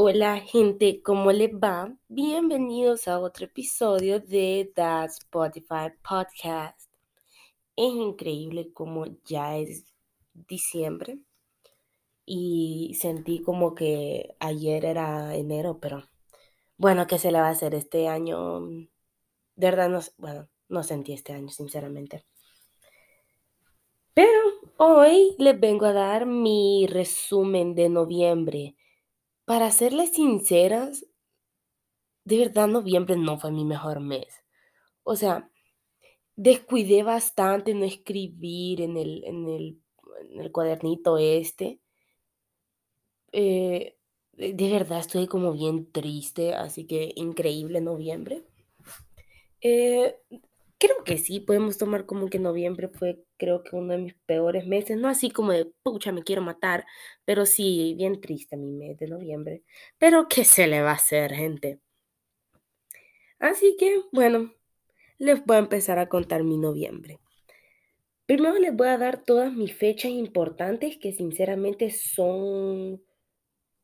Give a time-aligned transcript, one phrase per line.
[0.00, 1.92] Hola gente, ¿cómo les va?
[2.06, 6.88] Bienvenidos a otro episodio de The Spotify Podcast.
[7.74, 9.92] Es increíble como ya es
[10.32, 11.18] diciembre
[12.24, 16.04] y sentí como que ayer era enero, pero
[16.76, 18.60] bueno, ¿qué se le va a hacer este año?
[18.60, 18.86] De
[19.56, 22.24] verdad, no, bueno, no sentí este año, sinceramente.
[24.14, 24.38] Pero
[24.76, 28.77] hoy les vengo a dar mi resumen de noviembre
[29.48, 31.06] para serles sinceras,
[32.24, 34.26] de verdad noviembre no fue mi mejor mes.
[35.04, 35.50] O sea,
[36.36, 39.82] descuidé bastante no escribir en el, en el,
[40.32, 41.80] en el cuadernito este.
[43.32, 43.96] Eh,
[44.34, 48.44] de verdad estoy como bien triste, así que increíble noviembre.
[49.62, 50.14] Eh,
[50.78, 54.66] creo que sí, podemos tomar como que noviembre fue creo que uno de mis peores
[54.66, 56.86] meses, no así como de pucha, me quiero matar,
[57.24, 59.62] pero sí, bien triste mi mes de noviembre.
[59.98, 61.80] Pero ¿qué se le va a hacer, gente?
[63.38, 64.52] Así que, bueno,
[65.18, 67.20] les voy a empezar a contar mi noviembre.
[68.26, 73.02] Primero les voy a dar todas mis fechas importantes que sinceramente son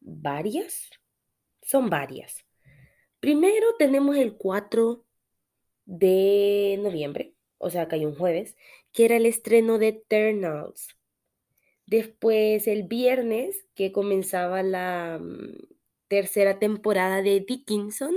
[0.01, 0.91] varias.
[1.63, 2.45] Son varias.
[3.21, 5.05] Primero tenemos el 4
[5.87, 8.57] de noviembre, o sea, hay un jueves,
[8.93, 10.97] que era el estreno de Eternals.
[11.87, 15.59] Después el viernes, que comenzaba la mm,
[16.09, 18.17] tercera temporada de Dickinson,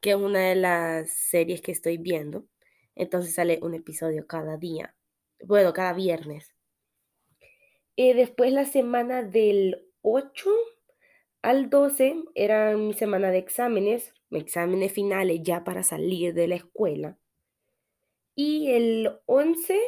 [0.00, 2.46] que es una de las series que estoy viendo.
[2.94, 4.94] Entonces sale un episodio cada día.
[5.44, 6.54] Bueno, cada viernes.
[7.96, 10.50] Eh, después la semana del 8
[11.42, 17.18] al 12 era mi semana de exámenes, exámenes finales ya para salir de la escuela.
[18.34, 19.78] Y el 11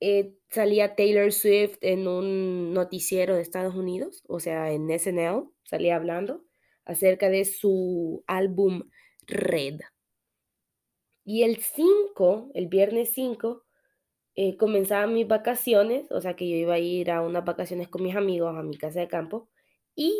[0.00, 5.96] eh, salía Taylor Swift en un noticiero de Estados Unidos, o sea, en SNL, salía
[5.96, 6.44] hablando
[6.84, 8.90] acerca de su álbum
[9.26, 9.80] Red.
[11.24, 13.64] Y el 5, el viernes 5,
[14.34, 18.02] eh, comenzaban mis vacaciones, o sea que yo iba a ir a unas vacaciones con
[18.02, 19.50] mis amigos a mi casa de campo,
[19.94, 20.14] y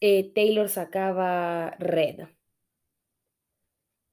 [0.00, 2.28] eh, Taylor sacaba Red.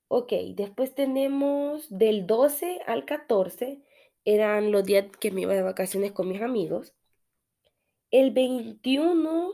[0.09, 3.81] Ok, después tenemos del 12 al 14,
[4.25, 6.95] eran los días que me iba de vacaciones con mis amigos.
[8.11, 9.53] El 21,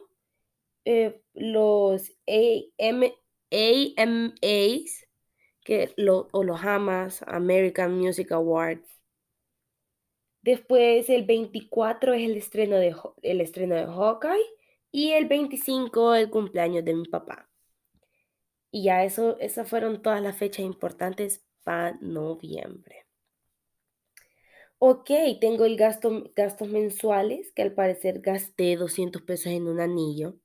[0.86, 3.14] eh, los AM,
[3.52, 5.08] AMAs,
[5.64, 8.88] que lo, o los AMAs, American Music Awards.
[10.44, 14.63] Después el 24 es el estreno de, el estreno de Hawkeye
[14.94, 17.50] y el 25 el cumpleaños de mi papá.
[18.72, 23.06] Y ya eso, esas fueron todas las fechas importantes para noviembre.
[24.80, 25.10] Ok,
[25.40, 30.38] tengo el gasto, gastos mensuales, que al parecer gasté 200 pesos en un anillo.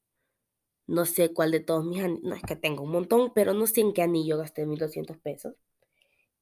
[0.87, 3.67] No sé cuál de todos mis anillos, no es que tengo un montón, pero no
[3.67, 5.55] sé en qué anillo gasté 1200 pesos.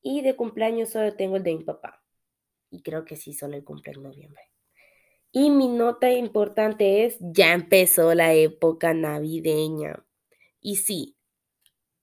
[0.02, 2.02] Y de cumpleaños solo tengo el de mi papá.
[2.70, 4.42] Y creo que sí, solo el cumpleaños en noviembre.
[5.32, 10.04] Y mi nota importante es, ya empezó la época navideña.
[10.60, 11.16] Y sí,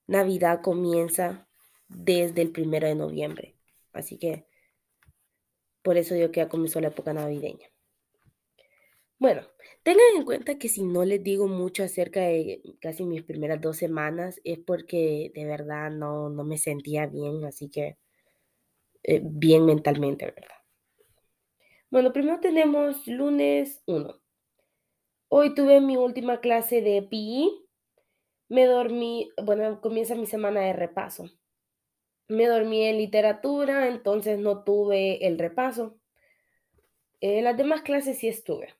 [0.07, 1.47] Navidad comienza
[1.87, 3.55] desde el primero de noviembre.
[3.93, 4.45] Así que
[5.81, 7.67] por eso digo que ya comenzó la época navideña.
[9.19, 9.41] Bueno,
[9.83, 13.77] tengan en cuenta que si no les digo mucho acerca de casi mis primeras dos
[13.77, 17.97] semanas es porque de verdad no, no me sentía bien, así que
[19.03, 20.62] eh, bien mentalmente, ¿verdad?
[21.93, 24.19] Bueno, primero tenemos lunes 1.
[25.27, 27.67] Hoy tuve mi última clase de PI.
[28.49, 31.29] Me dormí, bueno, comienza mi semana de repaso.
[32.27, 35.95] Me dormí en literatura, entonces no tuve el repaso.
[37.21, 38.73] En las demás clases sí estuve.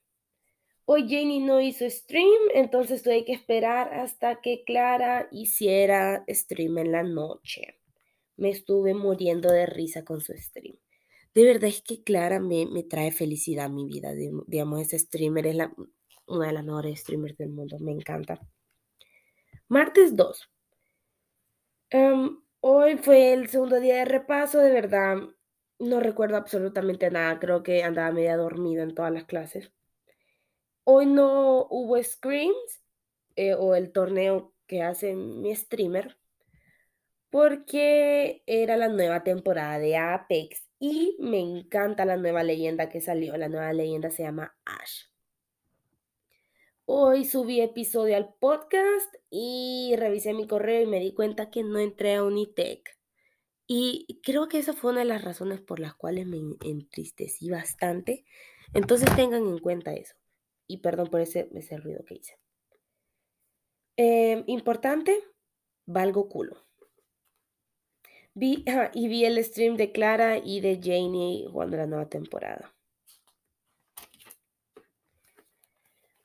[0.85, 6.91] Hoy Jenny no hizo stream, entonces tuve que esperar hasta que Clara hiciera stream en
[6.91, 7.79] la noche.
[8.37, 10.77] Me estuve muriendo de risa con su stream.
[11.33, 14.13] De verdad es que Clara me, trae felicidad a mi vida.
[14.47, 15.73] Digamos, ese streamer es la,
[16.27, 17.77] una de las mejores streamers del mundo.
[17.79, 18.39] Me encanta.
[19.67, 20.49] Martes 2.
[21.89, 24.59] Em, hoy fue el segundo día de repaso.
[24.59, 25.17] De verdad,
[25.79, 27.39] no recuerdo absolutamente nada.
[27.39, 29.71] Creo que andaba media dormida en todas las clases.
[30.83, 32.83] Hoy no hubo screams
[33.35, 36.17] eh, o el torneo que hace mi streamer
[37.29, 43.37] porque era la nueva temporada de Apex y me encanta la nueva leyenda que salió.
[43.37, 45.05] La nueva leyenda se llama Ash.
[46.83, 51.79] Hoy subí episodio al podcast y revisé mi correo y me di cuenta que no
[51.79, 52.99] entré a Unitech.
[53.65, 58.25] Y creo que esa fue una de las razones por las cuales me entristecí bastante.
[58.73, 60.15] Entonces tengan en cuenta eso.
[60.67, 62.37] Y perdón por ese, ese ruido que hice.
[63.95, 65.17] Em, importante,
[65.85, 66.57] valgo culo.
[68.35, 72.73] Vi, y vi el stream de Clara y de Janie jugando la nueva temporada.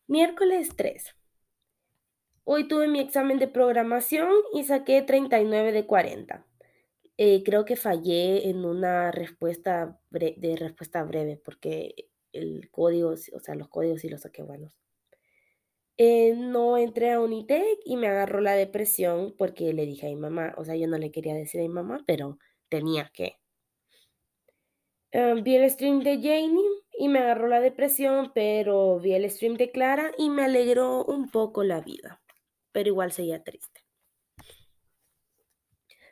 [0.07, 1.15] Miércoles 3.
[2.45, 6.47] Hoy tuve mi examen de programación y saqué 39 de 40.
[7.19, 13.55] Eh, creo que fallé en una respuesta de respuesta breve porque el código, o sea,
[13.55, 14.73] los códigos sí los saqué buenos.
[16.01, 20.15] Eh, no entré a Unitec y me agarró la depresión porque le dije a mi
[20.17, 23.39] mamá, o sea, yo no le quería decir a mi mamá, pero tenía que.
[25.11, 26.65] Eh, vi el stream de Janie
[26.97, 31.31] y me agarró la depresión, pero vi el stream de Clara y me alegró un
[31.33, 32.23] poco la vida,
[32.71, 33.81] pero igual seguía triste.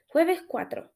[0.09, 0.91] Jueves 4.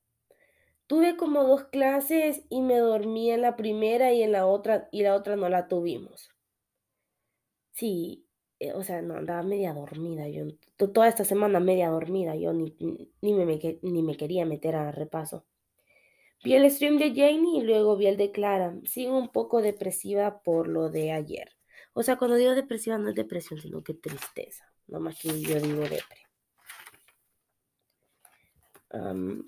[0.89, 5.05] Tuve como dos clases y me dormí en la primera y en la otra y
[5.05, 6.31] la otra no la tuvimos.
[7.73, 8.27] Sí,
[8.75, 10.45] o sea, no, andaba media dormida, yo
[10.77, 12.77] toda esta semana media dormida, yo ni,
[13.21, 15.47] ni, me, ni me quería meter a repaso.
[16.43, 18.75] Vi el stream de Janie y luego vi el de Clara.
[18.85, 21.51] Sigo un poco depresiva por lo de ayer.
[21.93, 24.65] O sea, cuando digo depresiva no es depresión, sino que tristeza.
[24.87, 26.27] No más que yo digo depre.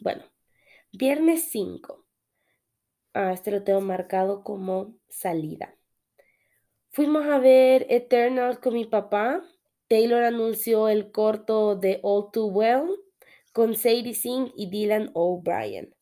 [0.00, 0.24] bueno,
[0.92, 2.04] viernes 5.
[3.14, 5.74] Ah, este lo tengo marcado como salida.
[6.94, 9.42] Fuimos a ver Eternal con mi papá.
[9.88, 12.86] Taylor anunció el corto de All Too Well
[13.54, 15.94] con Sadie Singh y Dylan O'Brien.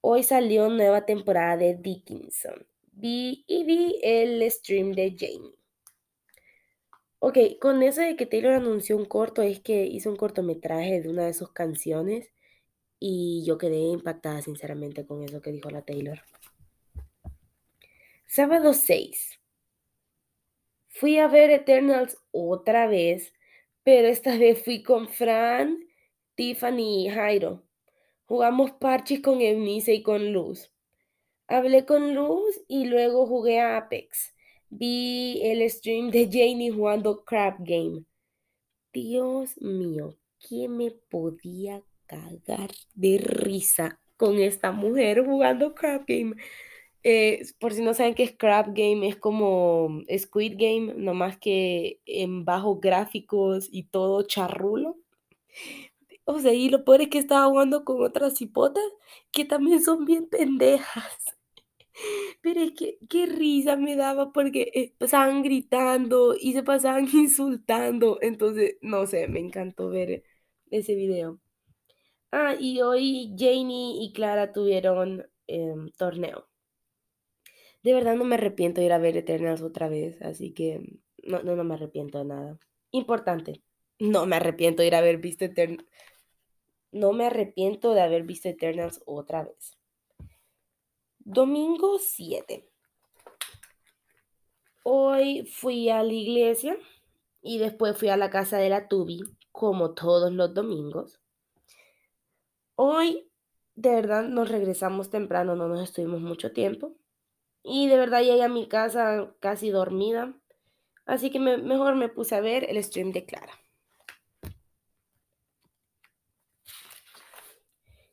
[0.00, 2.64] Hoy salió nueva temporada de Dickinson.
[2.92, 5.56] Vi y vi el stream de Jamie.
[7.18, 11.08] Ok, con eso de que Taylor anunció un corto, es que hizo un cortometraje de
[11.08, 12.30] una de sus canciones
[13.00, 16.20] y yo quedé impactada sinceramente con eso que dijo la Taylor.
[18.24, 19.41] Sábado 6.
[20.92, 23.32] Fui a ver Eternals otra vez,
[23.82, 25.78] pero esta vez fui con Fran,
[26.34, 27.62] Tiffany y Jairo.
[28.26, 30.70] Jugamos parches con Eunice y con Luz.
[31.48, 34.34] Hablé con Luz y luego jugué a Apex.
[34.70, 38.04] Vi el stream de Janie jugando Crab Game.
[38.92, 40.16] Dios mío,
[40.46, 46.36] ¿quién me podía cagar de risa con esta mujer jugando Crab Game?
[47.04, 52.44] Eh, por si no saben qué es Game, es como Squid Game, nomás que en
[52.44, 54.96] bajos gráficos y todo charrulo.
[56.24, 58.82] O sea, y lo peor es que estaba jugando con otras hipotas
[59.32, 61.18] que también son bien pendejas.
[62.42, 68.18] Pero es que qué risa me daba porque eh, pasaban gritando y se pasaban insultando.
[68.22, 70.24] Entonces, no sé, me encantó ver
[70.70, 71.40] ese video.
[72.32, 76.48] Ah, y hoy Janie y Clara tuvieron em, torneo
[77.82, 81.42] de verdad no me arrepiento de ir a ver Eternals otra vez, así que no,
[81.42, 82.58] no, me arrepiento de nada.
[82.90, 83.62] Importante,
[83.98, 85.84] no me arrepiento de ir a haber visto Eternals.
[86.92, 89.78] No me arrepiento de haber visto Eternals otra vez.
[91.18, 92.68] Domingo 7.
[94.84, 96.76] Hoy fui a la iglesia
[97.40, 101.20] y después fui a la casa de la Tubi, como todos los domingos.
[102.74, 103.30] Hoy,
[103.74, 106.96] de verdad, nos regresamos temprano, no nos estuvimos mucho tiempo.
[107.62, 110.34] Y de verdad llegué a mi casa casi dormida.
[111.06, 113.52] Así que mejor me puse a ver el stream de Clara.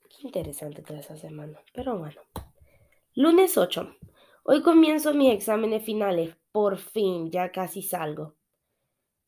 [0.10, 1.60] Qué interesante toda esa semana.
[1.74, 2.22] Pero bueno.
[3.16, 3.96] Lunes 8.
[4.44, 6.36] Hoy comienzo mis exámenes finales.
[6.52, 8.36] Por fin, ya casi salgo.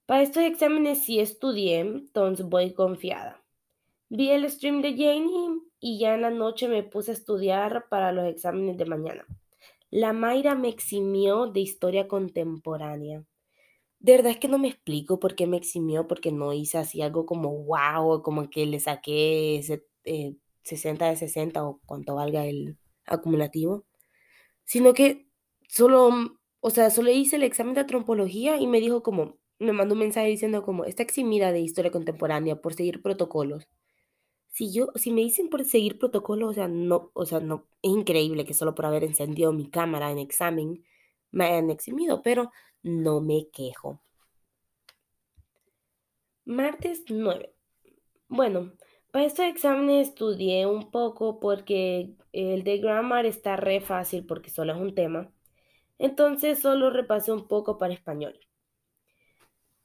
[0.05, 3.41] Para estos exámenes sí estudié, entonces voy confiada.
[4.09, 8.11] Vi el stream de Janie y ya en la noche me puse a estudiar para
[8.11, 9.25] los exámenes de mañana.
[9.91, 13.25] La Mayra me eximió de historia contemporánea.
[13.99, 17.01] De verdad es que no me explico por qué me eximió, porque no hice así
[17.01, 19.85] algo como wow, como que le saqué ese,
[20.63, 23.85] 60 eh, de 60 o cuanto valga el acumulativo,
[24.65, 25.27] sino que
[25.69, 26.11] solo,
[26.61, 30.01] o sea, solo hice el examen de antropología y me dijo como, me mandó un
[30.01, 33.67] mensaje diciendo como, está eximida de historia contemporánea por seguir protocolos
[34.51, 37.91] si yo, si me dicen por seguir protocolo, o sea, no, o sea, no, es
[37.91, 40.83] increíble que solo por haber encendido mi cámara en examen
[41.31, 42.51] me hayan eximido, pero
[42.83, 44.01] no me quejo.
[46.43, 47.53] Martes 9.
[48.27, 48.73] Bueno,
[49.11, 54.73] para este examen estudié un poco porque el de grammar está re fácil porque solo
[54.73, 55.31] es un tema.
[55.97, 58.39] Entonces solo repasé un poco para español.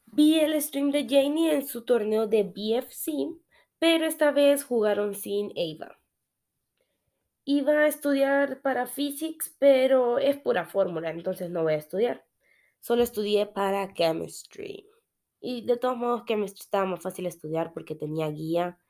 [0.07, 3.46] Vi el stream de Janie en su torneo de BFC
[3.79, 5.99] pero esta vez jugaron sin Ava.
[7.45, 12.27] Iba a estudiar para physics, pero es pura fórmula, entonces no voy a estudiar.
[12.81, 14.89] Solo estudié para chemistry.
[15.41, 18.81] Y de todos modos me estaba más fácil estudiar porque tenía guía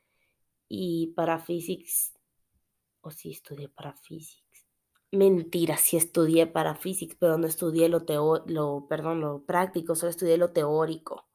[0.69, 2.15] y para physics,
[3.01, 4.67] o sí estudié para physics.
[5.13, 10.11] Mentira, sí estudié para physics, pero no estudié lo, teo lo, perdón, lo práctico, solo
[10.11, 11.27] estudié lo teórico,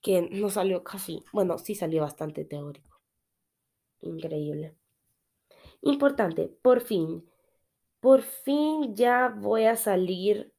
[0.00, 3.00] que no salió casi, bueno, sí salió bastante teórico.
[4.00, 4.76] Increíble.
[5.82, 7.28] Importante, por fin,
[8.00, 10.52] por fin ya voy a salir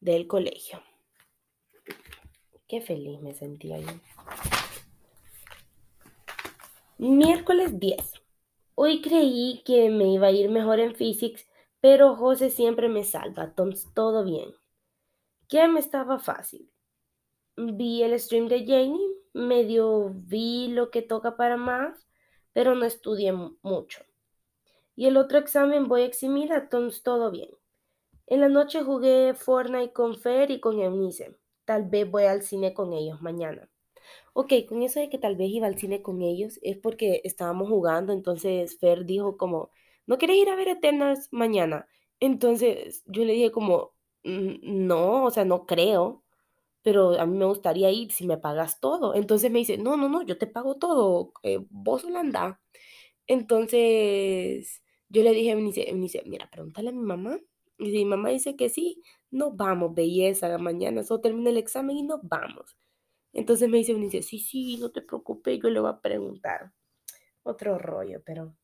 [0.00, 0.82] del colegio.
[2.66, 3.88] Qué feliz me sentía yo.
[6.98, 8.12] Miércoles 10.
[8.74, 11.46] Hoy creí que me iba a ir mejor en physics,
[11.80, 14.54] pero José siempre me salva, entonces todo bien.
[15.48, 16.70] ¿Qué me estaba fácil?
[17.60, 22.06] Vi el stream de Janie, medio vi lo que toca para más,
[22.52, 24.02] pero no estudié mucho.
[24.96, 27.50] Y el otro examen voy a eximir, entonces todo bien.
[28.26, 31.36] En la noche jugué Fortnite con Fer y con Eunice.
[31.64, 33.68] Tal vez voy al cine con ellos mañana.
[34.32, 37.68] Ok, con eso de que tal vez iba al cine con ellos es porque estábamos
[37.68, 39.70] jugando, entonces Fer dijo como,
[40.06, 41.86] ¿no quieres ir a ver Eternals mañana?
[42.20, 43.92] Entonces yo le dije como,
[44.24, 46.22] no, o sea, no creo,
[46.82, 49.14] pero a mí me gustaría ir si me pagas todo.
[49.14, 52.60] Entonces me dice, no, no, no, yo te pago todo, eh, vos solo anda.
[53.26, 57.38] Entonces yo le dije, me dice, mira, pregúntale a mi mamá
[57.78, 62.02] y mi mamá dice que sí, nos vamos, belleza, mañana solo termina el examen y
[62.02, 62.76] nos vamos.
[63.32, 66.72] Entonces me dice, dice, sí, sí, no te preocupes, yo le voy a preguntar.
[67.42, 68.54] Otro rollo, pero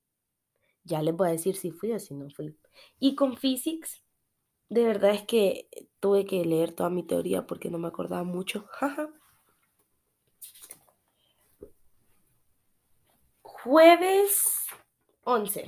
[0.85, 2.57] ya les voy a decir si fui o si no fui.
[2.99, 4.03] Y con physics,
[4.69, 5.69] de verdad es que
[6.07, 8.69] tuve que leer toda mi teoría porque no me acordaba mucho.
[13.43, 14.69] Jueves
[15.25, 15.67] 11.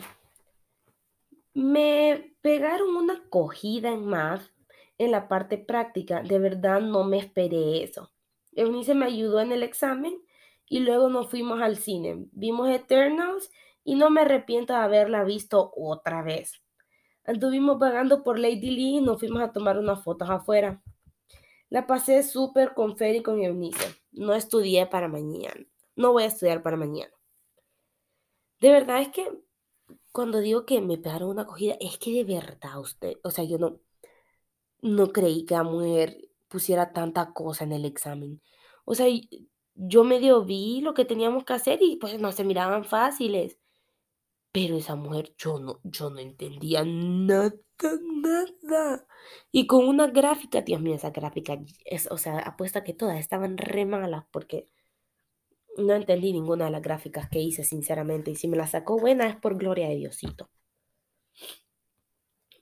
[1.55, 4.43] Me pegaron una cogida en math
[4.97, 6.23] en la parte práctica.
[6.23, 8.13] De verdad no me esperé eso.
[8.53, 10.23] Eunice me ayudó en el examen
[10.69, 12.29] y luego nos fuimos al cine.
[12.31, 13.51] Vimos Eternals
[13.83, 16.63] y no me arrepiento de haberla visto otra vez.
[17.29, 20.83] Anduvimos vagando por Lady Lee y nos fuimos a tomar unas fotos afuera.
[21.69, 23.97] La pasé súper con Fer y con Eunice.
[24.13, 25.67] No estudié para mañana.
[25.95, 27.13] No voy a estudiar para mañana.
[28.61, 29.31] De verdad es que
[30.11, 33.59] cuando digo que me pegaron una acogida, es que de verdad usted, o sea, yo
[33.59, 33.79] no,
[34.81, 38.41] no creí que la mujer pusiera tanta cosa en el examen.
[38.87, 39.07] O sea,
[39.75, 43.59] yo medio vi lo que teníamos que hacer y pues no se miraban fáciles.
[44.53, 47.53] Pero esa mujer, yo no, yo no entendía nada,
[48.63, 49.07] nada.
[49.53, 53.59] Y con una gráfica, Dios mío, esa gráfica, es, o sea, apuesta que todas estaban
[53.59, 54.67] re malas porque
[55.79, 58.31] no entendí ninguna de las gráficas que hice, sinceramente.
[58.31, 60.51] Y si me la sacó buena es por gloria de Diosito.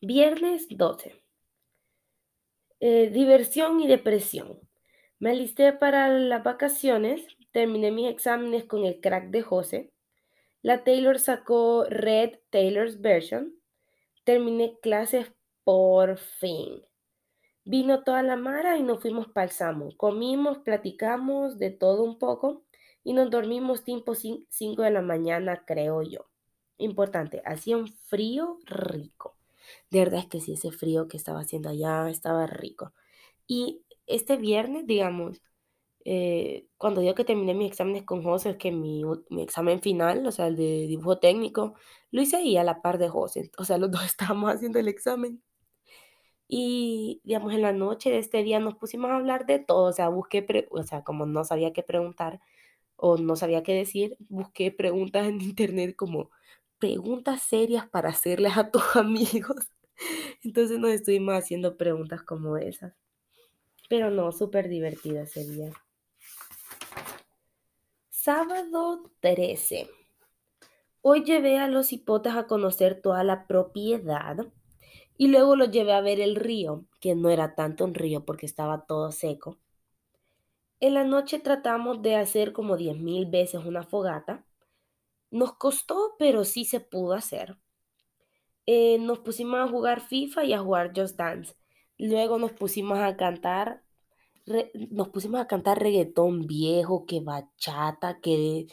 [0.00, 1.22] Viernes 12.
[2.80, 4.60] Eh, diversión y depresión.
[5.18, 9.92] Me alisté para las vacaciones, terminé mis exámenes con el crack de José.
[10.66, 13.54] La Taylor sacó Red Taylor's Version.
[14.24, 15.32] Terminé clases
[15.62, 16.82] por fin.
[17.64, 22.64] Vino toda la mara y nos fuimos para el Comimos, platicamos de todo un poco
[23.04, 26.26] y nos dormimos tipo 5 de la mañana, creo yo.
[26.78, 29.36] Importante, hacía un frío rico.
[29.92, 32.92] De verdad es que sí, ese frío que estaba haciendo allá estaba rico.
[33.46, 35.40] Y este viernes, digamos,
[36.08, 40.24] eh, cuando digo que terminé mis exámenes con José, es que mi, mi, examen final,
[40.24, 41.74] o sea, el de dibujo técnico,
[42.12, 43.50] lo hice ahí a la par de José.
[43.58, 45.42] O sea, los dos estábamos haciendo el examen.
[46.48, 49.88] Y, digamos, en la noche de este día nos pusimos a hablar de todo.
[49.88, 52.40] O sea, busqué, o sea, como no sabía qué preguntar,
[52.96, 56.30] o no sabía qué decir, busqué preguntas en internet como
[56.78, 59.72] preguntas serias para hacerles a tus amigos.
[60.44, 62.94] Entonces nos estuvimos haciendo preguntas como esas.
[63.88, 65.72] Pero no, súper divertida ese día.
[68.26, 69.88] Sábado 13.
[71.00, 74.48] Hoy llevé a los hipotes a conocer toda la propiedad
[75.16, 78.44] y luego los llevé a ver el río, que no era tanto un río porque
[78.44, 79.60] estaba todo seco.
[80.80, 84.44] En la noche tratamos de hacer como diez mil veces una fogata.
[85.30, 87.56] Nos costó, pero sí se pudo hacer.
[88.66, 91.54] Eh, nos pusimos a jugar FIFA y a jugar Just Dance.
[91.96, 93.84] Luego nos pusimos a cantar,
[94.90, 98.66] nos pusimos a cantar reggaetón viejo, que bachata, que,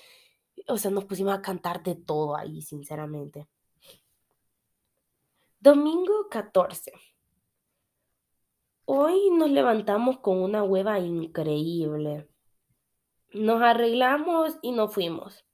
[0.68, 3.48] o sea, nos pusimos a cantar de todo ahí, sinceramente.
[5.60, 6.92] Domingo 14.
[8.86, 12.30] Hoy nos levantamos con una hueva increíble.
[13.32, 15.46] Nos arreglamos y nos fuimos.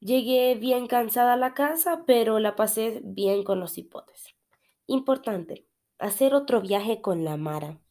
[0.00, 4.34] Llegué bien cansada a la casa, pero la pasé bien con los hipotes.
[4.86, 7.81] Importante, hacer otro viaje con la Mara.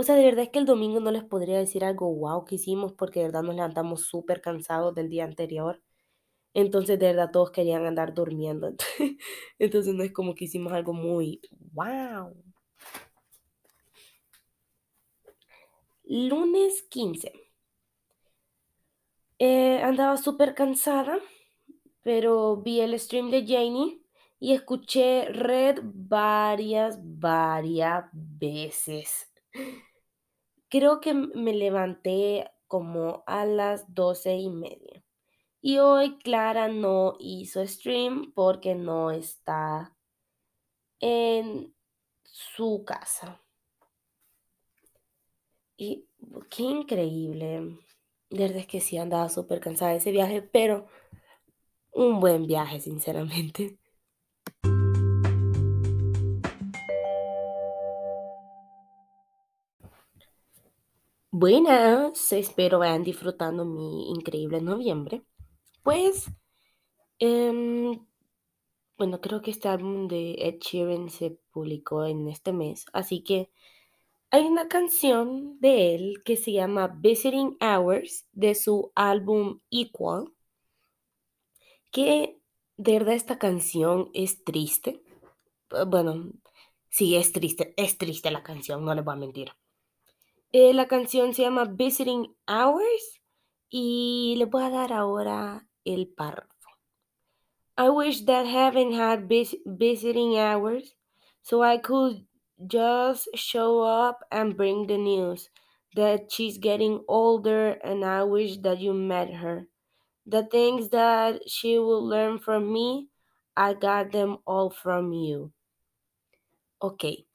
[0.00, 2.54] O sea, de verdad es que el domingo no les podría decir algo wow que
[2.54, 5.82] hicimos porque de verdad nos levantamos súper cansados del día anterior.
[6.54, 8.74] Entonces, de verdad, todos querían andar durmiendo.
[9.58, 11.40] Entonces, no es como que hicimos algo muy
[11.72, 12.32] wow.
[16.04, 17.32] Lunes 15.
[19.40, 21.18] Eh, andaba súper cansada,
[22.02, 24.00] pero vi el stream de Janie
[24.38, 29.28] y escuché Red varias, varias veces.
[30.68, 35.02] Creo que me levanté como a las doce y media.
[35.60, 39.96] Y hoy Clara no hizo stream porque no está
[41.00, 41.74] en
[42.24, 43.40] su casa.
[45.76, 46.06] Y
[46.50, 47.78] qué increíble.
[48.30, 50.86] De verdad es que sí andaba súper cansada de ese viaje, pero
[51.92, 53.78] un buen viaje, sinceramente.
[61.30, 65.22] Buenas, espero vayan disfrutando mi increíble noviembre.
[65.82, 66.26] Pues,
[67.20, 68.06] em,
[68.98, 73.50] bueno, creo que este álbum de Ed Sheeran se publicó en este mes, así que
[74.30, 80.32] hay una canción de él que se llama Visiting Hours de su álbum Equal,
[81.90, 82.38] que
[82.76, 85.02] de verdad esta canción es triste.
[85.88, 86.32] Bueno,
[86.90, 89.57] sí, es triste, es triste la canción, no les voy a mentir.
[90.50, 93.20] Eh, la canción se llama Visiting Hours
[93.68, 96.70] y le voy a dar ahora el párrafo.
[97.76, 100.96] I wish that heaven had vis visiting hours
[101.42, 102.26] so I could
[102.66, 105.50] just show up and bring the news
[105.94, 109.68] that she's getting older and I wish that you met her.
[110.24, 113.10] The things that she will learn from me,
[113.54, 115.52] I got them all from you.
[116.80, 117.26] Ok.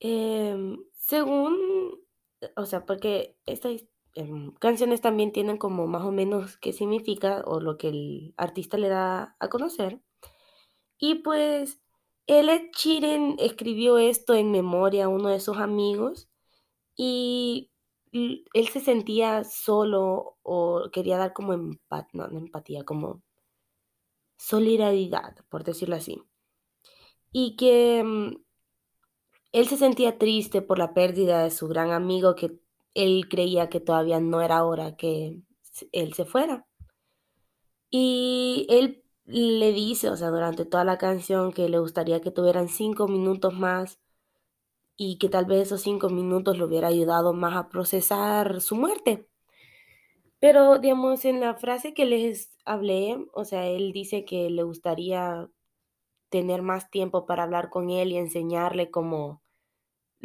[0.00, 1.75] Eh, según
[2.56, 3.84] o sea, porque estas
[4.14, 8.78] em, canciones también tienen como más o menos qué significa o lo que el artista
[8.78, 10.00] le da a conocer.
[10.98, 11.80] Y pues
[12.26, 16.28] Ed Sheeran escribió esto en memoria a uno de sus amigos
[16.96, 17.72] y
[18.12, 23.22] él se sentía solo o quería dar como empatía, no, no empatía, como
[24.38, 26.22] solidaridad, por decirlo así.
[27.32, 28.45] Y que mm,
[29.56, 32.58] él se sentía triste por la pérdida de su gran amigo que
[32.92, 35.40] él creía que todavía no era hora que
[35.92, 36.66] él se fuera.
[37.88, 42.68] Y él le dice, o sea, durante toda la canción que le gustaría que tuvieran
[42.68, 43.98] cinco minutos más
[44.94, 49.26] y que tal vez esos cinco minutos le hubiera ayudado más a procesar su muerte.
[50.38, 55.48] Pero, digamos, en la frase que les hablé, o sea, él dice que le gustaría
[56.28, 59.45] tener más tiempo para hablar con él y enseñarle cómo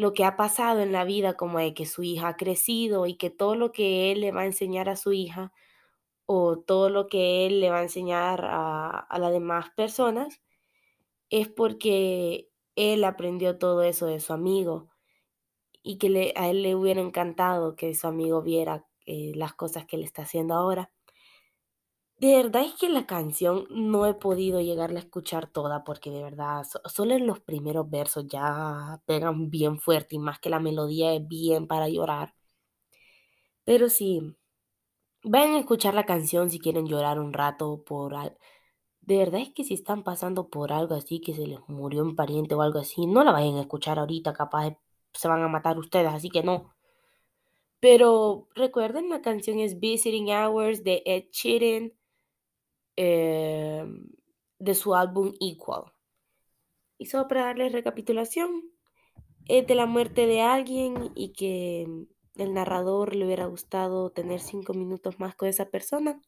[0.02, 3.14] lo que ha pasado en la vida, como de que su hija ha crecido y
[3.18, 5.54] que todo lo que él le va a enseñar a su hija
[6.26, 10.42] o todo lo que él le va a enseñar a, las demás personas
[11.30, 14.90] es porque él aprendió todo eso de su amigo
[15.84, 19.98] y que a él le hubiera encantado que su amigo viera eh, las cosas que
[19.98, 20.92] él está haciendo ahora.
[22.22, 26.22] De verdad es que la canción no he podido llegarla a escuchar toda porque de
[26.24, 31.14] verdad solo en los primeros versos ya pegan bien fuerte y más que la melodía
[31.14, 32.36] es bien para llorar.
[33.64, 34.36] Pero sí,
[35.24, 38.38] vayan a escuchar la canción si quieren llorar un rato por algo.
[39.02, 42.16] De verdad es que si están pasando por algo así, que se les murió un
[42.16, 44.78] pariente o algo así, no la vayan a escuchar ahorita, capaz
[45.14, 46.74] se van a matar ustedes, así que no.
[47.80, 51.94] Pero recuerden, la canción es Visiting Hours de Ed Sheeran
[52.96, 54.06] Em,
[54.60, 55.86] de su álbum Equal.
[56.98, 58.72] Y solo para darles recapitulación,
[59.48, 61.88] es de la muerte de alguien y que
[62.36, 66.22] el narrador le hubiera gustado tener cinco minutos más con esa persona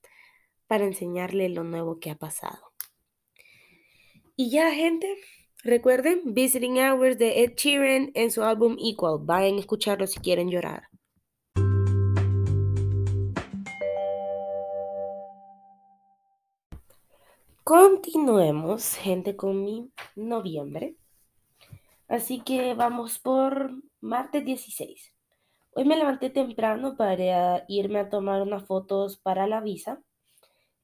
[0.67, 2.73] para enseñarle lo nuevo que ha pasado.
[4.35, 5.15] Y ya, gente,
[5.63, 9.19] recuerden Visiting Hours de Ed Sheeran en su álbum Equal.
[9.21, 10.89] Vayan a escucharlo si quieren llorar.
[17.63, 20.97] Continuemos, gente, con mi noviembre.
[22.09, 23.71] Así que vamos por
[24.01, 25.13] martes 16.
[25.73, 30.03] Hoy me levanté temprano para irme a tomar unas fotos para la visa.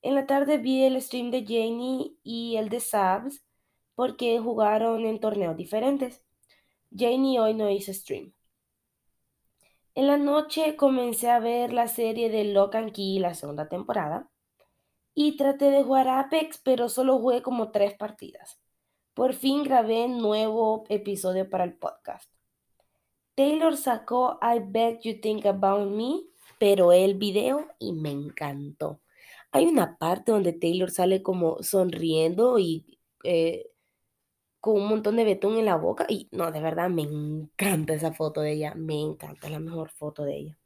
[0.02, 3.44] En la tarde vi el stream de Janie y el de Sabs
[3.94, 6.24] porque jugaron en torneos diferentes.
[6.98, 8.34] Janie hoy no hizo stream.
[9.96, 14.30] En la noche comencé a ver la serie de Lock and Key, la segunda temporada
[15.14, 18.60] y traté de jugar Apex, pero solo jugué como tres partidas.
[19.14, 22.32] Por fin grabé nuevo episodio para el podcast.
[23.36, 26.22] Taylor sacó I Bet You Think About Me,
[26.60, 29.02] pero el video y me encantó.
[29.52, 33.72] Hay una parte donde Taylor sale como sonriendo y eh,
[34.60, 36.06] con un montón de betún en la boca.
[36.10, 38.76] Y no, de verdad me encanta esa foto de ella.
[38.76, 40.58] Me encanta, es la mejor foto de ella.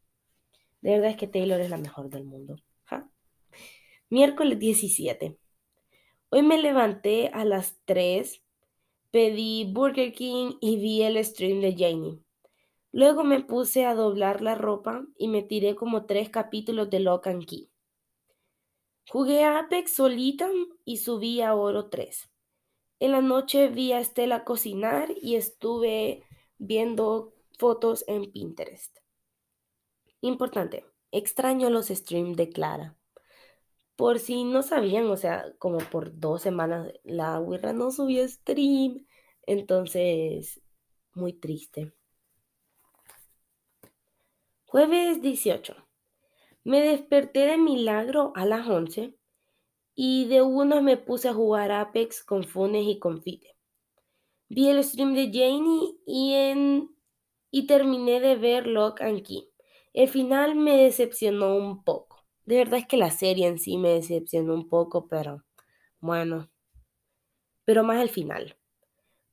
[0.81, 2.57] De verdad es que Taylor es la mejor del mundo.
[4.13, 5.39] Miércoles 17.
[6.29, 8.43] Hoy me levanté a las 3,
[9.09, 12.19] pedí Burger King y vi el stream de Janie.
[12.91, 17.25] Luego me puse a doblar la ropa y me tiré como tres capítulos de Lock
[17.25, 17.71] and Key.
[19.09, 20.47] Jugué a Apex solita
[20.85, 22.29] y subí a Oro 3.
[22.99, 26.21] En la noche vi a Estela cocinar y estuve
[26.59, 28.95] viendo fotos en Pinterest.
[30.21, 32.95] Importante, extraño los streams de Clara.
[33.95, 39.05] Por si no sabían, o sea, como por dos semanas la Wirra no subió stream,
[39.45, 40.61] entonces
[41.13, 41.93] muy triste.
[44.65, 45.75] Jueves 18.
[46.63, 49.15] Me desperté de milagro a las 11
[49.95, 53.55] y de uno me puse a jugar Apex con Funes y con Fide.
[54.49, 56.95] Vi el stream de Janie y, en,
[57.51, 59.49] y terminé de ver Lock and Key.
[59.93, 62.12] El final me decepcionó un poco.
[62.45, 65.43] De verdad es que la serie en sí me decepcionó un poco, pero
[65.99, 66.49] bueno.
[67.65, 68.57] Pero más el final.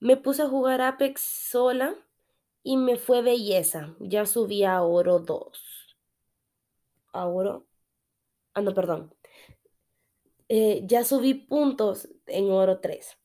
[0.01, 1.95] Me puse a jugar Apex sola
[2.63, 3.97] y me fue belleza.
[4.01, 5.97] Ya subí a oro 2.
[7.13, 7.67] A oro.
[8.55, 9.15] Ah, no, perdón.
[10.49, 13.17] Eh, ya subí puntos en oro 3.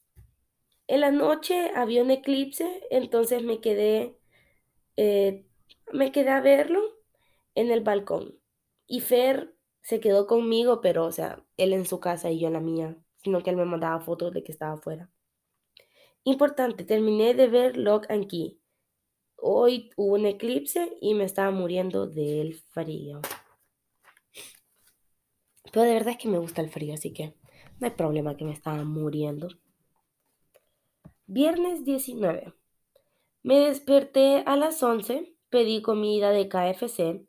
[0.88, 4.18] En la noche había un eclipse, entonces me quedé,
[4.98, 5.46] eh,
[5.94, 6.82] me quedé a verlo
[7.56, 8.40] en el balcón.
[8.88, 9.55] Y Fer
[9.86, 12.98] se quedó conmigo, pero, o sea, él en su casa y yo en la mía,
[13.18, 15.12] sino que él me mandaba fotos de que estaba afuera.
[16.24, 18.60] Importante, terminé de ver Lock and Key.
[19.36, 23.22] Hoy hubo un eclipse y me estaba muriendo del frío.
[25.72, 27.36] Pero de verdad es que me gusta el frío, así que
[27.80, 29.50] no hay problema que me estaba muriendo.
[31.28, 32.56] Viernes 19.
[33.44, 37.28] Me desperté a las 11, pedí comida de KFC.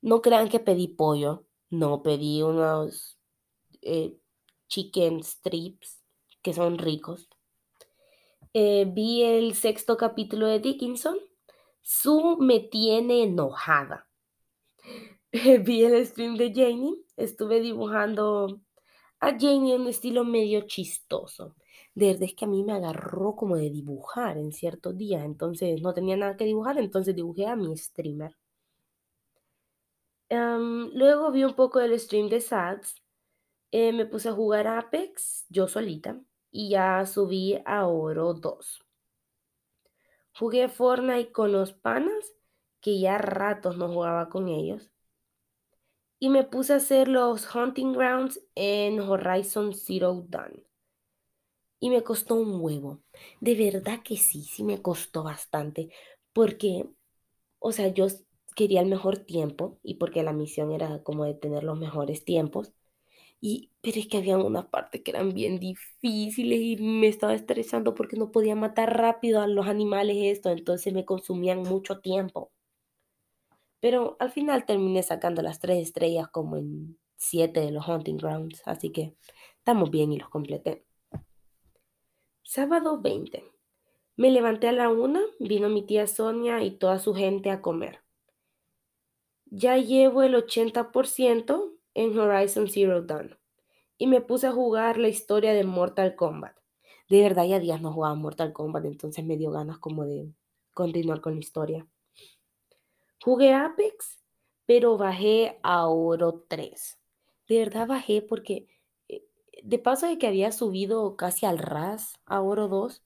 [0.00, 3.18] No crean que pedí pollo, no, pedí unos
[3.80, 4.14] eh,
[4.68, 6.02] chicken strips
[6.42, 7.30] que son ricos.
[8.52, 11.16] Eh, vi el sexto capítulo de Dickinson.
[11.80, 14.06] Su me tiene enojada.
[15.64, 18.60] vi el stream de Janie estuve dibujando
[19.20, 21.56] a Janie en un estilo medio chistoso.
[21.94, 25.80] De verdad es que a mí me agarró como de dibujar en ciertos días, entonces
[25.80, 28.36] no tenía nada que dibujar, entonces dibujé a mi streamer.
[30.36, 32.96] Luego vi un poco del stream de Sads,
[33.70, 38.80] eh, me puse a jugar Apex yo solita y ya subí a Oro 2.
[40.34, 42.34] Jugué Fortnite con los panas,
[42.80, 44.92] que ya ratos no jugaba con ellos
[46.22, 50.64] y me puse a hacer los hunting grounds en Horizon Zero Dawn.
[51.80, 53.02] Y me costó un huevo.
[53.40, 55.92] De verdad que sí, sí me costó bastante.
[56.32, 56.88] Porque,
[57.58, 58.06] o sea, yo
[58.54, 62.72] quería el mejor tiempo y porque la misión era como de tener los mejores tiempos.
[63.40, 67.94] Y, pero es que había unas partes que eran bien difíciles y me estaba estresando
[67.94, 72.52] porque no podía matar rápido a los animales esto, entonces me consumían mucho tiempo.
[73.80, 78.62] Pero al final terminé sacando las tres estrellas como en siete de los Hunting Grounds,
[78.64, 79.16] así que
[79.58, 80.84] estamos bien y los completé.
[82.44, 83.44] Sábado 20.
[84.16, 88.00] Me levanté a la una, vino mi tía Sonia y toda su gente a comer.
[89.54, 93.36] Ya llevo el 80% en Horizon Zero Dawn
[93.98, 96.56] y me puse a jugar la historia de Mortal Kombat.
[97.10, 100.32] De verdad ya días no jugaba Mortal Kombat, entonces me dio ganas como de
[100.72, 101.86] continuar con la historia.
[103.22, 104.22] Jugué Apex,
[104.64, 106.98] pero bajé a Oro 3.
[107.46, 108.68] De verdad bajé porque
[109.08, 109.22] eh,
[109.62, 113.04] de paso de que había subido casi al ras a Oro 2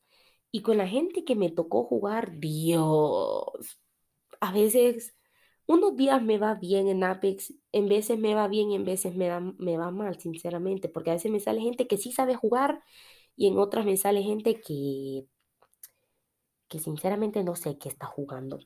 [0.52, 3.80] y con la gente que me tocó jugar, Dios,
[4.40, 5.16] a veces
[5.66, 9.14] unos días me va bien en Apex, en veces me va bien y en veces
[9.14, 12.82] me, me va mal, sinceramente, porque a veces me sale gente que sí sabe jugar
[13.36, 15.26] y en otras me sale gente que,
[16.68, 18.58] que sinceramente no sé qué está jugando.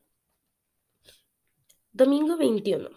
[1.92, 2.90] Domingo 21.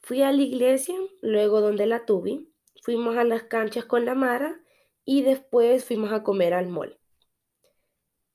[0.00, 2.46] Fui a la iglesia, luego donde la tuve,
[2.82, 4.60] fuimos a las canchas con la Mara
[5.04, 6.98] y después fuimos a comer al mall.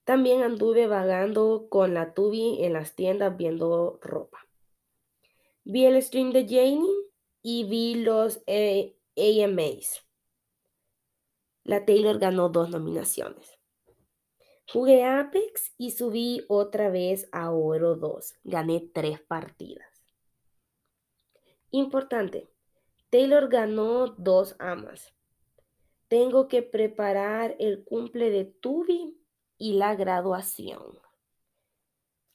[0.06, 4.46] También anduve vagando con la Tubi en las tiendas viendo ropa.
[5.69, 6.95] Vi el stream de Janie
[7.41, 10.01] y vi los eh, AMAs.
[11.65, 13.60] La Taylor ganó dos nominaciones.
[14.71, 18.36] Jugué Apex y subí otra vez a Oro 2.
[18.45, 19.89] Gané tres partidas.
[21.71, 22.47] Importante,
[23.10, 25.13] Taylor ganó dos amas.
[26.08, 29.19] Tengo que preparar el cumple de Tubi
[29.58, 30.97] y la graduación.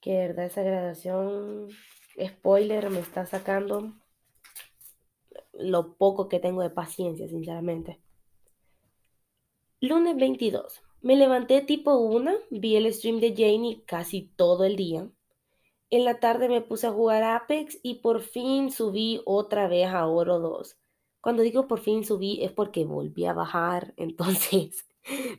[0.02, 1.70] Que verdad esa graduación,
[2.20, 3.92] spoiler, me está sacando
[5.52, 8.00] lo poco que tengo de paciencia, sinceramente.
[9.80, 10.82] Lunes 22.
[11.00, 15.08] Me levanté tipo 1, vi el stream de Janie casi todo el día.
[15.90, 20.06] En la tarde me puse a jugar Apex y por fin subí otra vez a
[20.06, 20.78] Oro 2.
[21.20, 24.86] Cuando digo por fin subí es porque volví a bajar, entonces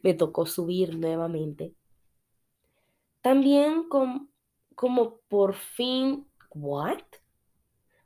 [0.04, 1.74] me tocó subir nuevamente.
[3.22, 3.88] También
[4.76, 6.28] como por fin...
[6.54, 7.02] ¿What?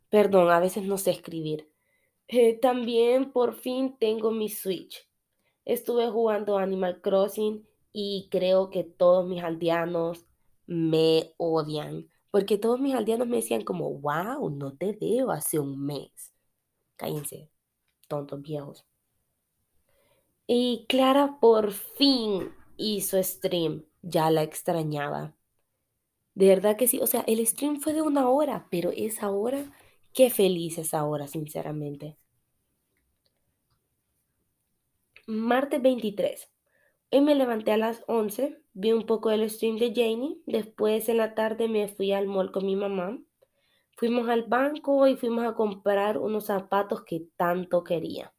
[0.10, 1.69] Perdón, a veces no sé escribir.
[2.27, 5.07] Eh, también por fin tengo mi Switch.
[5.65, 10.25] Estuve jugando Animal Crossing y creo que todos mis aldeanos
[10.65, 12.10] me odian.
[12.31, 16.33] Porque todos mis aldeanos me decían como, wow, no te veo hace un mes.
[16.95, 17.49] Cállense,
[18.07, 18.86] tontos viejos.
[20.45, 23.86] Y Clara por fin hizo stream.
[24.01, 25.37] Ya la extrañaba.
[26.38, 27.00] De verdad que sí.
[27.02, 29.71] O sea, el stream fue de una hora, pero esa hora,
[30.13, 32.15] qué feliz esa hora, sinceramente.
[35.26, 36.47] Martes 23.
[37.12, 41.17] Hoy me levanté a las 11, vi un poco del stream de Janie, después en
[41.17, 43.17] la tarde me fui al mall con mi mamá.
[43.97, 48.32] Fuimos al banco y fuimos a comprar unos zapatos que tanto quería.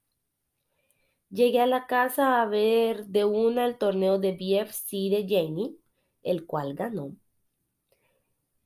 [1.30, 5.74] Llegué a la casa a ver de una el torneo de BFC de Janie,
[6.22, 7.16] el cual ganó.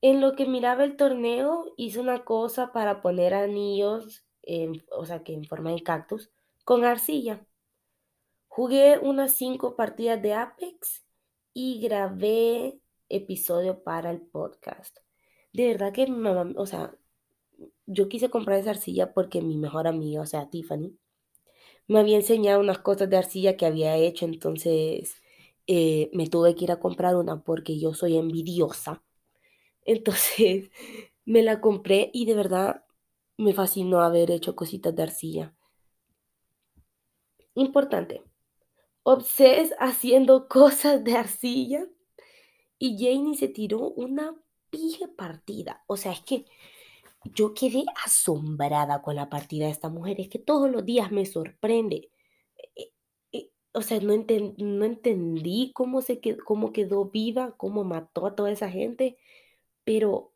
[0.03, 4.25] En lo que miraba el torneo, hice una cosa para poner anillos,
[4.91, 6.31] o sea, que en forma de cactus,
[6.65, 7.47] con arcilla.
[8.49, 11.05] Jugué unas cinco partidas de Apex
[11.55, 14.99] y grabé episodio para el podcast.
[15.53, 16.95] De verdad que mi mamá, o sea,
[17.87, 20.99] yo quise comprar esa arcilla porque mi mejor amiga, o sea, Tiffany,
[21.89, 25.15] me había enseñado unas cosas de arcilla que había hecho, entonces
[25.67, 29.03] eh, me tuve que ir a comprar una porque yo soy envidiosa.
[29.85, 30.71] Entonces
[31.25, 32.85] me la compré y de verdad
[33.37, 35.55] me fascinó haber hecho cositas de arcilla.
[37.55, 38.23] Importante,
[39.05, 41.87] Obses haciendo cosas de arcilla
[42.79, 44.37] y Janie se tiró una
[44.71, 45.85] pije partida.
[45.87, 46.47] O sea, es que
[47.35, 50.21] yo quedé asombrada con la partida de esta mujer.
[50.21, 52.11] Es que todos los días me sorprende.
[52.77, 52.93] Eh,
[53.33, 58.51] eh, o sea, no, no entendí cómo, se cómo quedó viva, cómo mató a toda
[58.53, 59.17] esa gente,
[59.85, 60.35] pero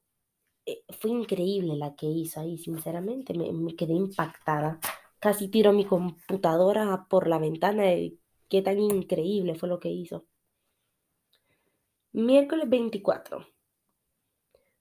[0.67, 3.35] eh, fue increíble la que hizo ahí, sinceramente.
[3.35, 4.81] Me, quedé impactada.
[5.21, 10.25] Casi tiro mi computadora por la ventana y Qué tan increíble fue lo que hizo.
[12.13, 13.47] Miércoles 24.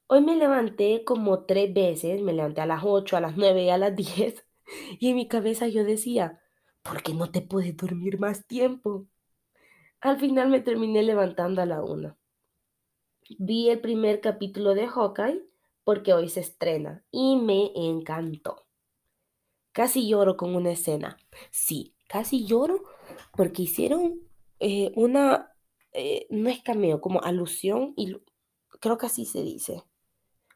[0.08, 3.70] Hoy me levanté como tres veces, me levanté a las 8, a las 9 y
[3.70, 4.46] a las 10,
[5.00, 6.40] y en mi cabeza yo decía,
[6.84, 9.08] ¿por qué no te puedes dormir más tiempo?
[10.00, 12.16] Al final me terminé levantando a la 1.
[13.30, 15.44] Vi el primer capítulo de Hawkeye
[15.84, 18.68] porque hoy se estrena y me encantó.
[19.72, 21.18] Casi lloro con una escena.
[21.52, 22.84] Sí, casi lloro
[23.36, 24.22] porque hicieron
[24.60, 25.54] eh, una,
[25.92, 28.16] eh, no es cameo, como alusión, y
[28.80, 29.84] creo que así se dice,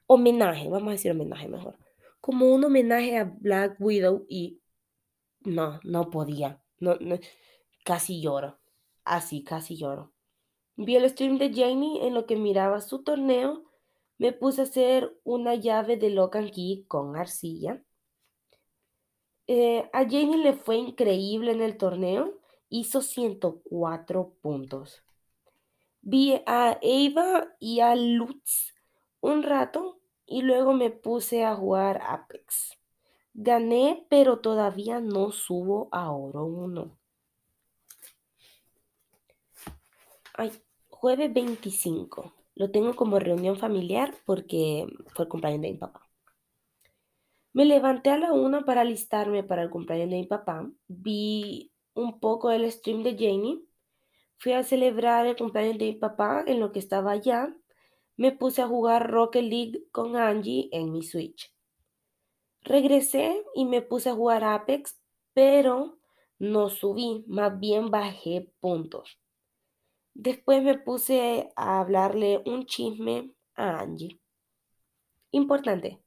[0.07, 1.77] homenaje, vamos a decir homenaje mejor,
[2.21, 4.61] como un homenaje a Black Widow y
[5.41, 6.97] no, no podía, no,
[7.83, 8.59] casi lloro,
[9.03, 10.13] así, casi lloro.
[10.81, 13.65] Vi el stream de Jamie en lo que miraba su torneo,
[14.17, 17.83] me puse a hacer una llave de Locan Key con arcilla.
[19.47, 22.39] Eh, a Jamie le fue increíble en el torneo
[22.69, 25.03] hizo 104 puntos.
[26.01, 28.73] Vi a Eva y a Lutz
[29.19, 32.77] un rato y luego me puse a jugar Apex.
[33.33, 36.97] Gané, pero todavía no subo a oro 1.
[40.35, 40.53] Ay,
[40.99, 42.33] jueves 25.
[42.55, 44.85] Lo tengo como reunión familiar porque
[45.15, 46.01] fue el cumpleaños de mi papá.
[47.53, 50.69] Me levanté a la una para alistarme para el cumpleaños de mi papá.
[50.87, 53.61] Vi un poco del stream de Janie.
[54.39, 57.55] Fui a celebrar el cumpleaños de mi papá en lo que estaba allá.
[58.17, 61.55] Me puse a jugar Rocket League con Angie en mi Switch.
[62.61, 64.99] Regresé y me puse a jugar Apex,
[65.33, 65.97] pero
[66.39, 69.18] no subí, más bien bajé puntos.
[70.21, 74.19] Después me puse a hablarle un chisme a Angie.
[75.31, 76.03] Importante,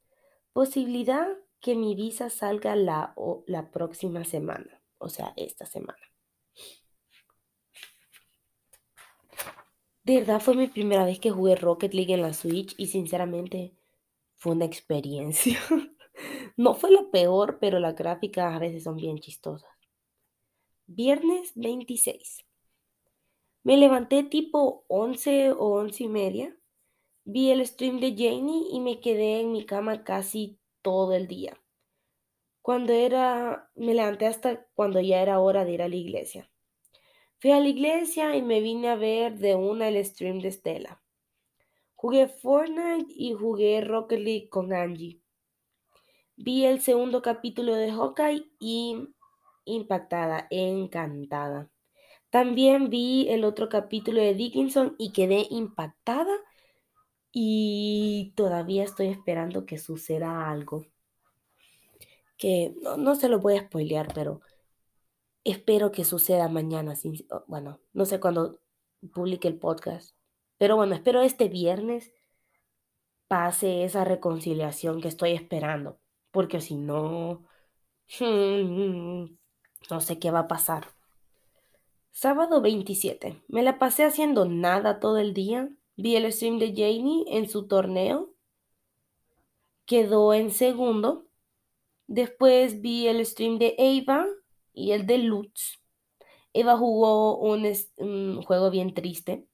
[0.52, 1.26] posibilidad
[1.60, 3.14] que mi visa salga la,
[3.46, 5.98] la próxima semana o sea, esta semana.
[10.04, 13.74] De verdad fue mi primera vez que jugué Rocket League en la Switch y sinceramente
[14.36, 15.58] fue una experiencia.
[16.56, 19.70] no fue la peor, pero las gráficas a veces son bien chistosas.
[20.86, 22.44] Viernes 26.
[23.64, 26.56] Me levanté tipo 11 o 11 y media.
[27.24, 31.56] Vi el stream de Janie y me quedé en mi cama casi todo el día.
[32.60, 36.48] Cuando era, me levanté hasta cuando ya era hora de ir a la iglesia.
[37.40, 41.02] Fui a la iglesia y me vine a ver de una el stream de Stella.
[41.96, 45.20] Jugué Fortnite y jugué Rocket League con Angie.
[46.36, 49.08] Vi el segundo capítulo de Hawkeye y
[49.64, 51.71] impactada, encantada.
[52.32, 56.34] También vi el otro capítulo de Dickinson y quedé impactada
[57.30, 60.84] y todavía estoy esperando que suceda algo.
[62.36, 64.40] Que no, no se lo voy a spoilear, pero
[65.44, 66.94] Espero que suceda mañana.
[67.48, 68.60] Bueno, no sé cuándo
[69.12, 70.16] publique el podcast.
[70.58, 72.12] Pero bueno, espero este viernes
[73.26, 75.98] pase esa reconciliación que estoy esperando.
[76.30, 77.44] Porque si no,
[78.20, 80.86] no sé qué va a pasar.
[82.12, 83.42] Sábado 27.
[83.48, 85.70] Me la pasé haciendo nada todo el día.
[85.96, 88.34] Vi el stream de Janie en su torneo.
[89.86, 91.26] Quedó en segundo.
[92.06, 94.26] Después vi el stream de Ava
[94.74, 95.80] y el de Lutz.
[96.52, 99.46] Eva jugó un, juego bien triste.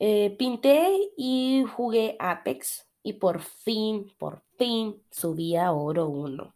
[0.00, 6.54] Eh, pinté y jugué Apex y por fin, por fin subí a oro 1.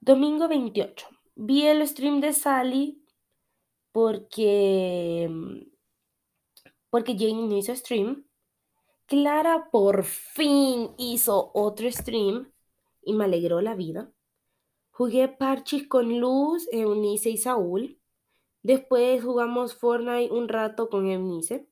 [0.00, 1.17] Domingo 28.
[1.40, 3.00] Vi el stream de Sally
[3.92, 5.30] porque
[6.90, 8.26] porque Jane no hizo stream.
[9.06, 12.52] Clara por fin hizo otro stream
[13.02, 14.10] y me alegró la vida.
[14.90, 18.00] Jugué parches con Luz, Eunice y Saúl.
[18.64, 21.68] Después jugamos Fortnite un rato con Eunice.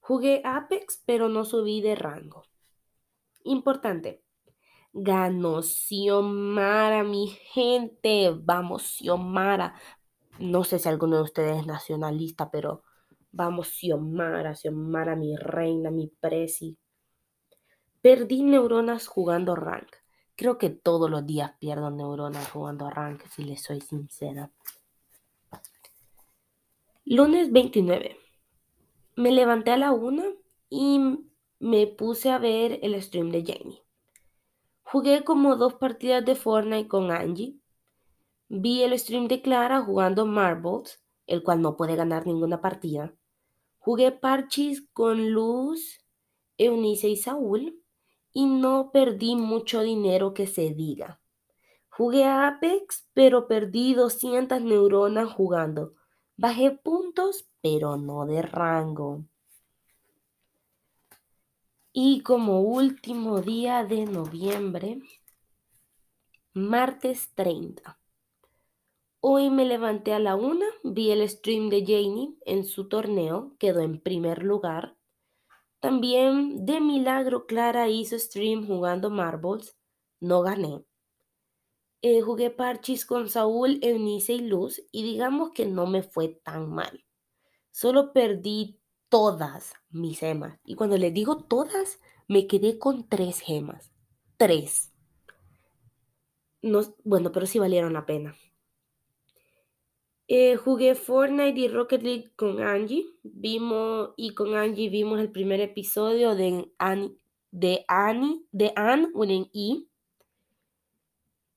[0.00, 2.44] Jugué Apex, pero no subí de rango.
[3.44, 4.22] Importante.
[4.92, 8.30] Ganó Xiomara, mi gente.
[8.30, 9.74] Vamos, Xiomara.
[10.38, 12.82] No sé si alguno de ustedes es nacionalista, pero
[13.30, 16.76] vamos, Xiomara, Xiomara, mi reina, mi presi.
[18.02, 19.96] Perdí neuronas jugando rank.
[20.34, 24.50] Creo que todos los días pierdo neuronas jugando a si les soy sincera.
[27.04, 28.16] Lunes 29.
[29.16, 30.24] Me levanté a la una
[30.70, 31.18] y
[31.58, 33.89] me puse a ver el stream de Jamie.
[34.92, 37.60] Jugué como dos partidas de Fortnite con Angie.
[38.48, 43.14] Vi el stream de Clara jugando Marbles, el cual no puede ganar ninguna partida.
[43.78, 46.04] Jugué parches con Luz,
[46.58, 47.80] Eunice y Saúl
[48.32, 51.20] y no perdí mucho dinero que se diga.
[51.88, 55.94] Jugué a Apex, pero perdí 200 neuronas jugando.
[56.36, 59.24] Bajé puntos, pero no de rango.
[61.92, 65.00] Y como último día de noviembre,
[66.54, 67.98] martes 30.
[69.18, 73.80] Hoy me levanté a la una, vi el stream de Janie en su torneo, quedó
[73.80, 74.96] en primer lugar.
[75.80, 79.76] También de milagro Clara hizo stream jugando marbles.
[80.20, 80.84] No gané.
[82.02, 86.70] Eh, jugué parchis con Saúl, Eunice y Luz y digamos que no me fue tan
[86.70, 87.04] mal.
[87.72, 88.79] Solo perdí
[89.10, 90.58] todas mis gemas.
[90.64, 93.92] Y cuando les digo todas, me quedé con tres gemas.
[94.38, 94.92] Tres.
[96.62, 98.34] No, bueno, pero sí valieron la pena.
[100.28, 103.04] Eh, jugué Fortnite y Rocket League con Angie.
[103.24, 107.18] Vimos, y con Angie vimos el primer episodio de Annie,
[107.50, 109.08] de Annie, de Anne
[109.52, 109.86] E.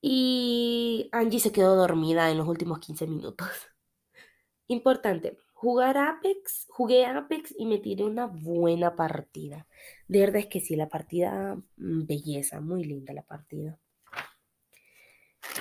[0.02, 3.48] Y Angie se quedó dormida en los últimos 15 minutos.
[4.68, 9.66] Importante, jugar Apex, jugué Apex y me tiré una buena partida.
[10.10, 13.80] De verdad es que sí, la partida, mm, belleza, muy linda la partida.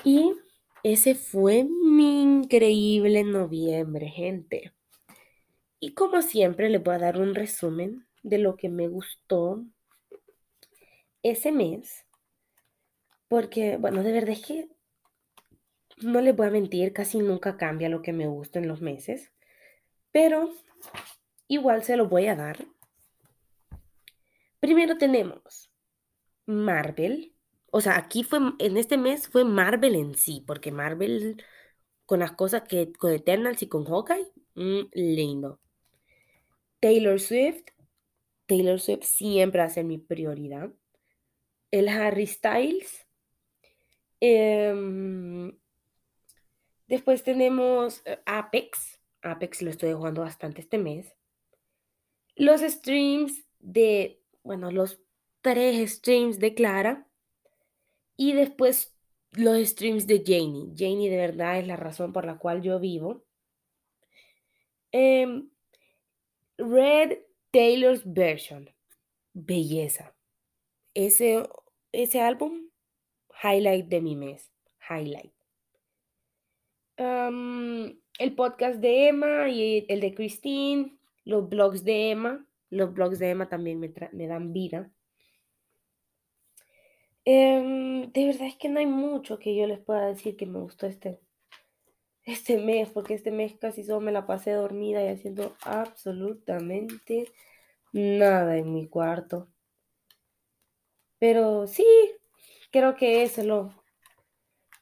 [0.03, 0.33] Y
[0.83, 4.73] ese fue mi increíble noviembre, gente.
[5.79, 9.65] Y como siempre, les voy a dar un resumen de lo que me gustó
[11.23, 12.05] ese mes.
[13.29, 14.69] Porque, bueno, de verdad es que
[15.99, 19.33] no les voy a mentir, casi nunca cambia lo que me gusta en los meses.
[20.13, 20.53] Pero
[21.49, 22.65] igual se lo voy a dar.
[24.61, 25.73] Primero tenemos
[26.47, 27.35] Marvel,
[27.75, 31.43] o sea, aquí fue, en este mes fue Marvel en sí, porque Marvel
[32.07, 35.59] con las cosas que con Eternals y con Hawkeye, mm, lindo.
[36.81, 37.65] Taylor Swift,
[38.47, 40.71] Taylor Swift siempre hace mi prioridad.
[41.71, 43.07] El Harry Styles.
[44.21, 45.57] Em,
[46.87, 51.15] después tenemos eh, Apex, Apex lo estoy jugando bastante este mes.
[52.35, 55.01] Los streams de, bueno, los
[55.41, 57.07] tres streams de Clara.
[58.17, 58.95] Y después
[59.33, 60.73] los streams de Janie.
[60.77, 63.25] Janie de verdad es la razón por la cual yo vivo.
[64.93, 65.51] Em,
[66.59, 67.19] Red
[67.51, 68.71] Taylor's Version.
[69.33, 70.15] Belleza.
[70.95, 71.49] Ese,
[71.93, 72.69] ese álbum,
[73.43, 74.53] highlight de mi mes.
[74.89, 75.33] Highlight.
[78.23, 80.97] El podcast de Emma y el de Christine.
[81.25, 82.47] Los blogs de Emma.
[82.71, 84.91] Los blogs de Emma también me, dan vida.
[87.25, 90.61] Em, de verdad es que no hay mucho que yo les pueda decir que me
[90.61, 91.21] gustó este,
[92.25, 97.27] este mes, porque este mes casi solo me la pasé dormida y haciendo absolutamente
[97.93, 99.49] nada en mi cuarto.
[101.19, 101.87] Pero sí,
[102.71, 103.82] creo que eso es lo,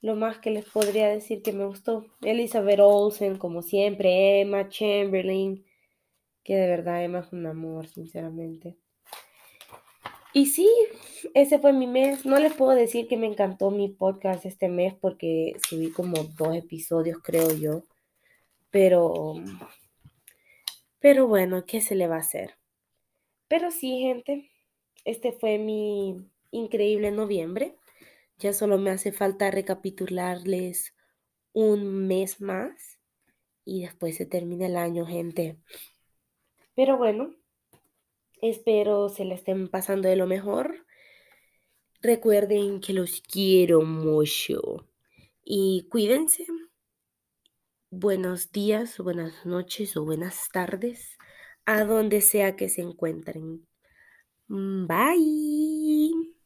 [0.02, 2.06] lo más que les podría decir que me gustó.
[2.22, 5.64] Elizabeth Olsen, como siempre, Emma Chamberlain,
[6.42, 8.76] que de verdad Emma es un amor, sinceramente.
[10.32, 10.68] Y sí,
[11.34, 12.24] ese fue mi mes.
[12.24, 16.56] No les puedo decir que me encantó mi podcast este mes porque subí como dos
[16.56, 17.82] episodios, creo yo.
[18.70, 19.34] Pero,
[21.00, 22.54] pero bueno, ¿qué se le va a hacer?
[23.48, 24.48] Pero sí, gente,
[25.04, 27.74] este fue mi increíble noviembre.
[28.40, 30.94] Ya solo me hace falta recapitularles
[31.52, 32.98] un mes más
[33.64, 35.58] y después se termina el año, gente.
[36.74, 37.34] Pero bueno,
[38.40, 40.86] Espero se la estén pasando de lo mejor.
[42.00, 44.88] Recuerden que los quiero mucho
[45.44, 46.46] y cuídense.
[47.90, 51.18] Buenos días, buenas noches o buenas tardes,
[51.66, 53.66] a donde sea que se encuentren.
[54.48, 56.39] Bye.